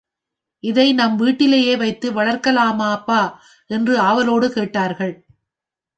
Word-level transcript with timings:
இதை 0.63 0.93
நம் 0.93 1.15
வீட்டிலேயே 1.15 1.75
வைத்து 1.75 2.07
வளர்க்கலாமாப்பா! 2.13 3.21
என்று 3.69 3.99
ஆவலோடு 3.99 4.49
கேட்டார்கள். 4.53 5.13